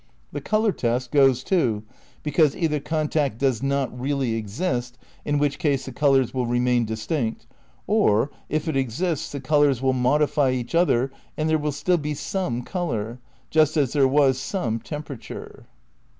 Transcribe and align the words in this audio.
The 0.31 0.41
colour 0.41 0.71
test 0.71 1.11
goes, 1.11 1.43
too, 1.43 1.83
because, 2.23 2.55
either 2.55 2.79
contact 2.79 3.37
does 3.37 3.61
not 3.61 3.99
really 4.01 4.33
exist, 4.33 4.97
in 5.25 5.37
which 5.37 5.59
case 5.59 5.85
the 5.85 5.91
colours 5.91 6.33
will 6.33 6.47
remain 6.47 6.85
distinct, 6.85 7.45
or, 7.85 8.31
if 8.49 8.67
it 8.67 8.75
exists 8.75 9.31
the 9.31 9.39
colours 9.39 9.79
will 9.79 9.93
modify 9.93 10.49
each 10.49 10.73
other 10.73 11.11
and 11.37 11.47
there 11.47 11.59
will 11.59 11.71
still 11.71 11.99
be 11.99 12.15
some 12.15 12.63
colour, 12.63 13.19
just 13.51 13.77
as 13.77 13.93
there 13.93 14.07
was 14.07 14.39
some 14.39 14.79
temperature. 14.79 15.67